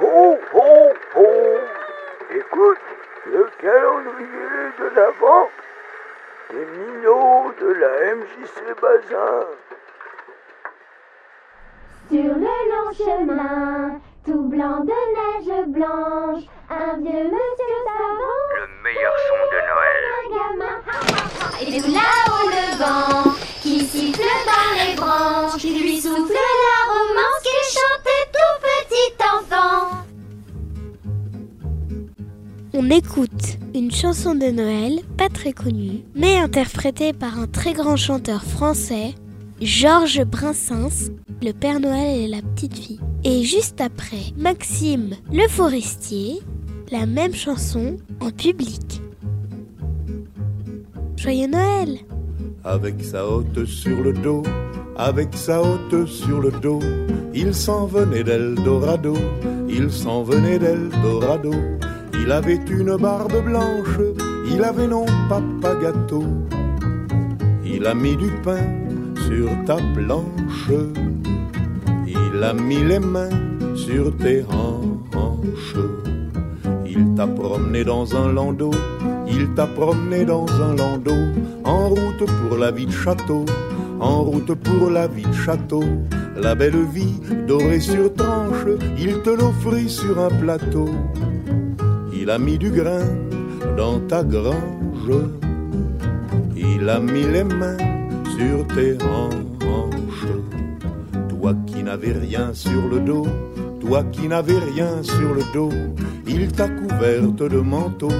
[0.00, 1.28] Ho, ho, ho
[2.30, 2.78] Écoute
[3.26, 5.48] le calendrier de l'Avent
[6.50, 9.46] des minots de la MJC Bazin.
[12.10, 19.14] Sur le long chemin, tout blanc de neige blanche, un vieux monsieur savant, Le meilleur
[19.28, 20.04] son de Noël.
[20.16, 20.76] un gamin.
[21.60, 23.30] Et tout là-haut le vent,
[23.62, 26.32] qui siffle dans les branches, qui lui souffle
[32.92, 38.42] Écoute une chanson de Noël pas très connue, mais interprétée par un très grand chanteur
[38.42, 39.14] français,
[39.62, 43.00] Georges Brassens, Le Père Noël et la petite fille.
[43.22, 46.40] Et juste après, Maxime Le Forestier,
[46.90, 49.00] la même chanson en public.
[51.16, 52.00] Joyeux Noël
[52.64, 54.42] Avec sa hotte sur le dos,
[54.96, 56.80] avec sa hotte sur le dos,
[57.32, 59.14] il s'en venait d'Eldorado,
[59.68, 61.54] il s'en venait d'Eldorado.
[62.22, 63.98] Il avait une barbe blanche,
[64.46, 66.24] il avait non papa gâteau.
[67.64, 68.66] Il a mis du pain
[69.26, 70.70] sur ta planche,
[72.06, 73.30] il a mis les mains
[73.74, 75.76] sur tes hanches.
[76.86, 78.72] Il t'a promené dans un landau,
[79.26, 81.22] il t'a promené dans un landau,
[81.64, 83.44] en route pour la vie de château,
[83.98, 85.84] en route pour la vie de château.
[86.36, 88.66] La belle vie dorée sur tranche,
[88.98, 90.88] il te l'offrit sur un plateau.
[92.22, 93.06] Il a mis du grain
[93.78, 95.10] dans ta grange,
[96.54, 97.78] il a mis les mains
[98.36, 100.34] sur tes hanches.
[101.30, 103.26] Toi qui n'avais rien sur le dos,
[103.80, 105.70] toi qui n'avais rien sur le dos,
[106.26, 108.12] il t'a couverte de manteau,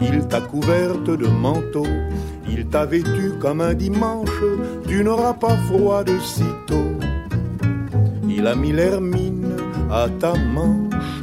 [0.00, 1.86] il t'a couverte de manteau,
[2.48, 4.42] il t'a vêtu comme un dimanche,
[4.88, 6.96] tu n'auras pas froid de sitôt.
[8.30, 9.52] Il a mis l'hermine
[9.90, 11.22] à ta manche,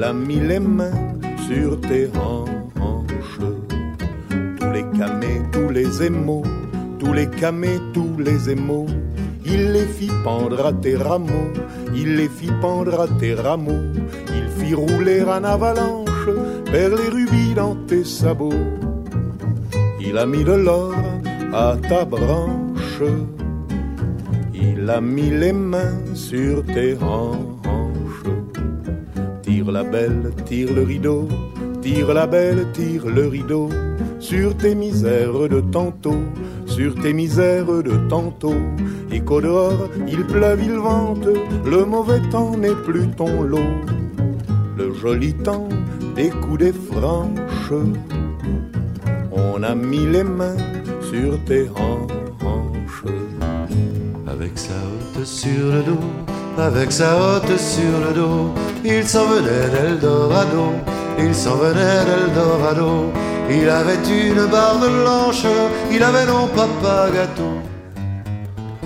[0.00, 0.98] il a mis les mains
[1.46, 3.38] sur tes hanches.
[4.58, 6.42] Tous les camés, tous les émaux,
[6.98, 8.86] tous les camés, tous les émaux,
[9.44, 11.52] il les fit pendre à tes rameaux,
[11.94, 13.84] il les fit pendre à tes rameaux,
[14.34, 16.30] il fit rouler en avalanche
[16.72, 18.68] vers les rubis dans tes sabots.
[20.00, 20.94] Il a mis de l'or
[21.52, 23.02] à ta branche,
[24.54, 27.59] il a mis les mains sur tes hanches.
[29.90, 31.26] Belle, tire le rideau,
[31.82, 33.68] tire la belle, tire le rideau,
[34.20, 36.22] sur tes misères de tantôt,
[36.66, 38.54] sur tes misères de tantôt.
[39.10, 41.28] Et qu'au dehors, il pleuve, il vente,
[41.66, 43.74] le mauvais temps n'est plus ton lot.
[44.78, 45.68] Le joli temps
[46.14, 47.72] des coups des franches,
[49.32, 50.56] on a mis les mains
[51.10, 53.04] sur tes hanches.
[54.28, 58.52] Avec sa hotte sur le dos, avec sa hotte sur le dos,
[58.84, 60.72] il s'en venait d'Eldorado,
[61.18, 63.10] il s'en venait d'Eldorado.
[63.50, 65.44] Il avait une barbe blanche,
[65.90, 67.58] il avait non papa gâteau.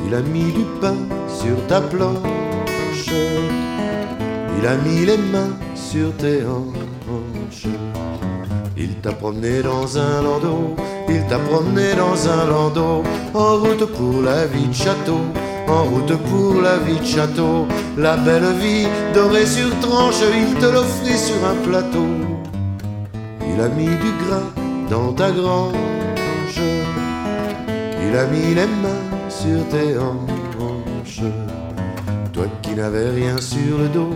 [0.07, 0.97] Il a mis du pain
[1.29, 3.11] sur ta planche,
[4.59, 7.67] il a mis les mains sur tes hanches.
[8.77, 10.75] Il t'a promené dans un landau,
[11.09, 13.03] il t'a promené dans un landau,
[13.35, 15.21] en route pour la vie de château,
[15.69, 17.67] en route pour la vie de château.
[17.97, 22.07] La belle vie dorée sur tranche, il te l'offrit sur un plateau.
[23.49, 24.47] Il a mis du grain
[24.91, 25.73] dans ta grange,
[28.07, 31.23] il a mis les mains sur tes hanches.
[32.33, 34.15] Toi qui n'avais rien sur le dos,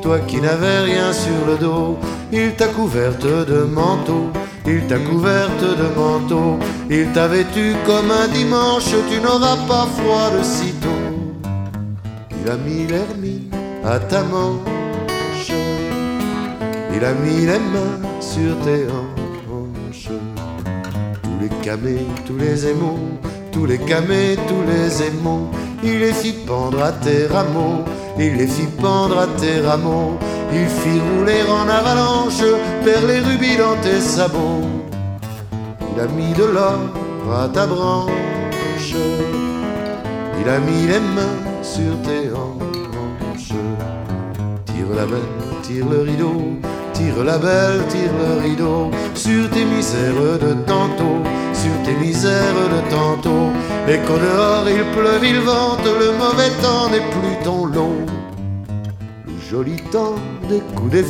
[0.00, 1.98] toi qui n'avais rien sur le dos,
[2.32, 4.30] il t'a couverte de manteau,
[4.66, 10.30] il t'a couverte de manteau, il t'a vêtu comme un dimanche, tu n'auras pas froid
[10.36, 10.88] de sitôt.
[12.42, 13.50] Il a mis l'hermine
[13.84, 15.52] à ta manche,
[16.94, 20.08] il a mis les mains sur tes hanches.
[21.22, 22.98] Tous les camés, tous les émaux,
[23.52, 25.50] tous les camés, tous les émaux,
[25.82, 27.84] il les fit pendre à tes rameaux,
[28.20, 30.18] il les fit pendre à tes rameaux,
[30.52, 32.42] il fit rouler en avalanche
[32.84, 34.68] vers les rubis dans tes sabots.
[35.94, 36.80] Il a mis de l'or
[37.42, 38.94] à ta branche,
[40.40, 43.54] il a mis les mains sur tes hanches.
[44.66, 45.20] Tire la belle,
[45.62, 46.58] tire le rideau,
[47.00, 51.22] tire la belle, tire le rideau, sur tes misères de tantôt,
[51.54, 53.48] sur tes misères de tantôt.
[53.88, 58.06] Et qu'au dehors il pleuve, il vente, le mauvais temps n'est plus ton lot.
[59.26, 60.18] Le joli temps
[60.48, 61.06] des coups des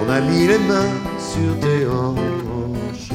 [0.00, 3.12] on a mis les mains sur tes hanches.